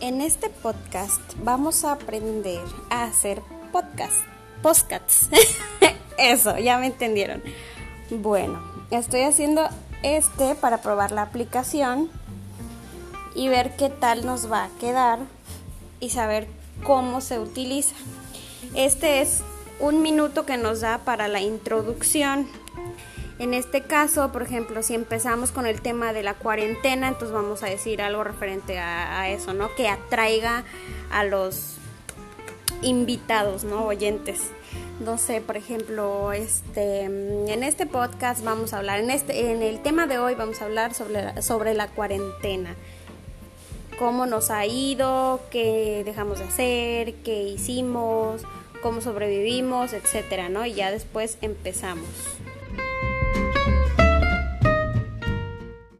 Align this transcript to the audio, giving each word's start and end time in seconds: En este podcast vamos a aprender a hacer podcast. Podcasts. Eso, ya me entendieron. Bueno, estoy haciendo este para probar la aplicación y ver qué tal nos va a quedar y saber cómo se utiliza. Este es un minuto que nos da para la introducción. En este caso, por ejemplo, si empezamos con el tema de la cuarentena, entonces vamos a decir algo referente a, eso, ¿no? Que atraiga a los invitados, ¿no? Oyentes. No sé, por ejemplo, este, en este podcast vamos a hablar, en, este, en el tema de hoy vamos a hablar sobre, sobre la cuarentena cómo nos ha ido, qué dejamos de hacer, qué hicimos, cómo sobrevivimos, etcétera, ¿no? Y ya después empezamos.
En 0.00 0.20
este 0.20 0.50
podcast 0.50 1.20
vamos 1.42 1.84
a 1.84 1.92
aprender 1.92 2.60
a 2.90 3.04
hacer 3.04 3.40
podcast. 3.72 4.16
Podcasts. 4.62 5.28
Eso, 6.18 6.58
ya 6.58 6.78
me 6.78 6.86
entendieron. 6.86 7.42
Bueno, 8.10 8.62
estoy 8.90 9.22
haciendo 9.22 9.68
este 10.02 10.54
para 10.54 10.78
probar 10.78 11.10
la 11.12 11.22
aplicación 11.22 12.10
y 13.34 13.48
ver 13.48 13.76
qué 13.76 13.88
tal 13.88 14.26
nos 14.26 14.50
va 14.50 14.64
a 14.64 14.68
quedar 14.80 15.20
y 16.00 16.10
saber 16.10 16.46
cómo 16.82 17.20
se 17.20 17.38
utiliza. 17.38 17.94
Este 18.74 19.22
es 19.22 19.42
un 19.80 20.02
minuto 20.02 20.44
que 20.46 20.56
nos 20.56 20.80
da 20.80 20.98
para 20.98 21.28
la 21.28 21.40
introducción. 21.40 22.48
En 23.38 23.52
este 23.52 23.82
caso, 23.82 24.30
por 24.30 24.42
ejemplo, 24.42 24.82
si 24.82 24.94
empezamos 24.94 25.50
con 25.50 25.66
el 25.66 25.80
tema 25.80 26.12
de 26.12 26.22
la 26.22 26.34
cuarentena, 26.34 27.08
entonces 27.08 27.32
vamos 27.32 27.62
a 27.62 27.66
decir 27.66 28.00
algo 28.00 28.22
referente 28.22 28.78
a, 28.78 29.28
eso, 29.28 29.54
¿no? 29.54 29.74
Que 29.74 29.88
atraiga 29.88 30.64
a 31.10 31.24
los 31.24 31.76
invitados, 32.82 33.64
¿no? 33.64 33.86
Oyentes. 33.86 34.40
No 35.00 35.18
sé, 35.18 35.40
por 35.40 35.56
ejemplo, 35.56 36.32
este, 36.32 37.02
en 37.02 37.62
este 37.64 37.86
podcast 37.86 38.44
vamos 38.44 38.72
a 38.72 38.78
hablar, 38.78 39.00
en, 39.00 39.10
este, 39.10 39.50
en 39.50 39.62
el 39.62 39.80
tema 39.80 40.06
de 40.06 40.18
hoy 40.18 40.36
vamos 40.36 40.62
a 40.62 40.66
hablar 40.66 40.94
sobre, 40.94 41.42
sobre 41.42 41.74
la 41.74 41.88
cuarentena 41.88 42.76
cómo 43.98 44.26
nos 44.26 44.50
ha 44.50 44.66
ido, 44.66 45.40
qué 45.50 46.02
dejamos 46.04 46.38
de 46.38 46.44
hacer, 46.44 47.14
qué 47.22 47.42
hicimos, 47.42 48.42
cómo 48.82 49.00
sobrevivimos, 49.00 49.92
etcétera, 49.92 50.48
¿no? 50.48 50.66
Y 50.66 50.74
ya 50.74 50.90
después 50.90 51.38
empezamos. 51.40 52.08